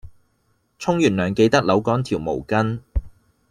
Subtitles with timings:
[0.79, 2.79] 沖完涼記得扭乾條毛巾